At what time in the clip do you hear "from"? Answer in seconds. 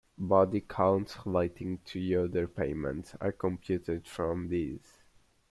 4.07-4.49